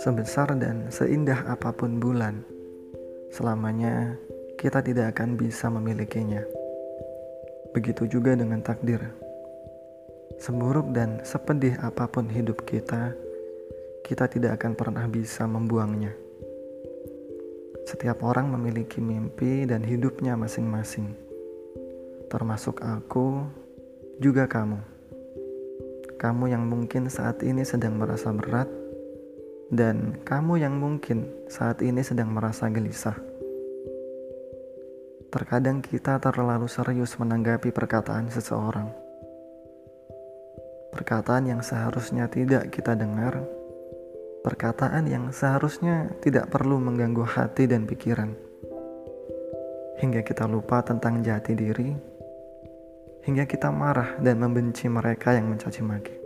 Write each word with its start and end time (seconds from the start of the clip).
Sebesar 0.00 0.54
dan 0.56 0.88
seindah 0.88 1.44
apa 1.50 1.74
pun 1.74 1.98
bulan, 1.98 2.40
selamanya 3.34 4.14
kita 4.56 4.80
tidak 4.80 5.18
akan 5.18 5.34
bisa 5.34 5.66
memilikinya. 5.68 6.40
Begitu 7.76 8.06
juga 8.06 8.38
dengan 8.38 8.62
takdir. 8.62 9.02
Seburuk 10.38 10.94
dan 10.94 11.20
sepedih 11.26 11.76
apa 11.82 12.06
pun 12.06 12.30
hidup 12.30 12.62
kita, 12.64 13.12
kita 14.06 14.30
tidak 14.30 14.62
akan 14.62 14.72
pernah 14.78 15.04
bisa 15.10 15.44
membuangnya. 15.44 16.14
Setiap 17.90 18.22
orang 18.22 18.54
memiliki 18.54 19.02
mimpi 19.02 19.66
dan 19.66 19.82
hidupnya 19.82 20.38
masing-masing, 20.38 21.10
termasuk 22.30 22.78
aku, 22.80 23.44
juga 24.22 24.46
kamu. 24.46 24.99
Kamu 26.20 26.52
yang 26.52 26.68
mungkin 26.68 27.08
saat 27.08 27.40
ini 27.40 27.64
sedang 27.64 27.96
merasa 27.96 28.28
berat 28.28 28.68
dan 29.72 30.20
kamu 30.20 30.60
yang 30.60 30.76
mungkin 30.76 31.24
saat 31.48 31.80
ini 31.80 32.04
sedang 32.04 32.28
merasa 32.28 32.68
gelisah. 32.68 33.16
Terkadang 35.32 35.80
kita 35.80 36.20
terlalu 36.20 36.68
serius 36.68 37.16
menanggapi 37.16 37.72
perkataan 37.72 38.28
seseorang. 38.28 38.92
Perkataan 40.92 41.48
yang 41.48 41.64
seharusnya 41.64 42.28
tidak 42.28 42.68
kita 42.68 42.92
dengar, 42.92 43.40
perkataan 44.44 45.08
yang 45.08 45.32
seharusnya 45.32 46.12
tidak 46.20 46.52
perlu 46.52 46.82
mengganggu 46.82 47.24
hati 47.24 47.64
dan 47.64 47.88
pikiran. 47.88 48.36
Hingga 50.02 50.20
kita 50.20 50.44
lupa 50.44 50.84
tentang 50.84 51.24
jati 51.24 51.54
diri, 51.54 51.94
hingga 53.22 53.46
kita 53.46 53.70
marah 53.70 54.18
dan 54.18 54.42
membenci 54.42 54.90
mereka 54.90 55.30
yang 55.30 55.46
mencaci 55.46 55.80
maki. 55.86 56.19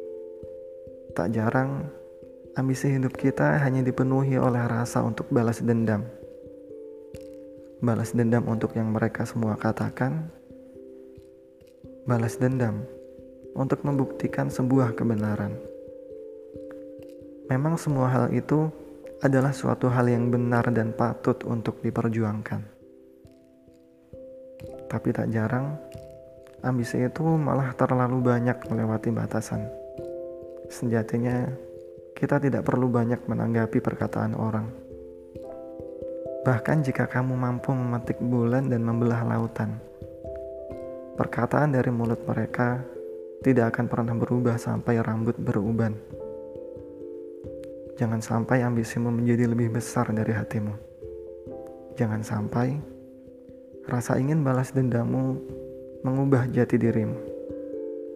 Tak 1.15 1.31
jarang 1.31 1.87
ambisi 2.59 2.91
hidup 2.91 3.15
kita 3.15 3.63
hanya 3.63 3.87
dipenuhi 3.87 4.35
oleh 4.35 4.67
rasa 4.67 4.99
untuk 5.07 5.31
balas 5.31 5.63
dendam. 5.63 6.03
Balas 7.79 8.11
dendam 8.11 8.43
untuk 8.51 8.75
yang 8.75 8.91
mereka 8.91 9.23
semua 9.23 9.55
katakan. 9.55 10.27
Balas 12.03 12.35
dendam 12.35 12.83
untuk 13.55 13.87
membuktikan 13.87 14.51
sebuah 14.51 14.99
kebenaran. 14.99 15.55
Memang 17.47 17.79
semua 17.79 18.11
hal 18.11 18.35
itu 18.35 18.67
adalah 19.23 19.55
suatu 19.55 19.87
hal 19.87 20.11
yang 20.11 20.35
benar 20.35 20.67
dan 20.75 20.91
patut 20.91 21.39
untuk 21.47 21.79
diperjuangkan. 21.79 22.59
Tapi 24.91 25.09
tak 25.15 25.31
jarang, 25.31 25.79
ambisi 26.67 27.07
itu 27.07 27.23
malah 27.23 27.71
terlalu 27.79 28.19
banyak 28.19 28.59
melewati 28.67 29.15
batasan. 29.15 29.84
Sejatinya, 30.65 31.45
kita 32.17 32.41
tidak 32.41 32.65
perlu 32.65 32.89
banyak 32.89 33.29
menanggapi 33.29 33.85
perkataan 33.85 34.33
orang. 34.33 34.65
Bahkan 36.41 36.79
jika 36.85 37.05
kamu 37.05 37.37
mampu 37.37 37.73
memetik 37.77 38.17
bulan 38.17 38.73
dan 38.73 38.81
membelah 38.81 39.29
lautan, 39.29 39.77
perkataan 41.21 41.77
dari 41.77 41.93
mulut 41.93 42.21
mereka 42.25 42.81
tidak 43.45 43.77
akan 43.77 43.87
pernah 43.93 44.17
berubah 44.17 44.57
sampai 44.57 45.05
rambut 45.05 45.37
beruban. 45.37 45.93
Jangan 48.01 48.25
sampai 48.25 48.65
ambisimu 48.65 49.13
menjadi 49.13 49.45
lebih 49.53 49.69
besar 49.69 50.09
dari 50.17 50.33
hatimu. 50.33 50.75
Jangan 51.95 52.25
sampai 52.25 52.81
rasa 53.85 54.17
ingin 54.17 54.41
balas 54.41 54.73
dendammu 54.73 55.39
mengubah 56.03 56.49
jati 56.49 56.81
dirimu. 56.81 57.21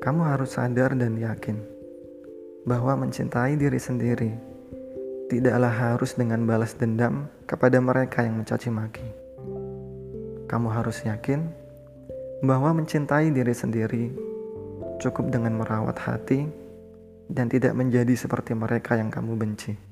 Kamu 0.01 0.23
harus 0.25 0.57
sadar 0.57 0.97
dan 0.97 1.15
yakin 1.15 1.78
bahwa 2.67 2.99
mencintai 3.05 3.55
diri 3.55 3.79
sendiri 3.79 4.33
tidaklah 5.29 5.71
harus 5.71 6.17
dengan 6.17 6.43
balas 6.49 6.73
dendam 6.75 7.29
kepada 7.45 7.79
mereka 7.79 8.25
yang 8.25 8.41
mencaci 8.41 8.73
maki. 8.73 9.05
Kamu 10.49 10.69
harus 10.73 11.05
yakin 11.05 11.45
bahwa 12.41 12.73
mencintai 12.73 13.29
diri 13.35 13.53
sendiri 13.53 14.15
cukup 14.99 15.29
dengan 15.29 15.59
merawat 15.61 16.01
hati 16.01 16.49
dan 17.29 17.53
tidak 17.53 17.77
menjadi 17.77 18.17
seperti 18.17 18.57
mereka 18.57 18.97
yang 18.97 19.13
kamu 19.13 19.37
benci. 19.37 19.88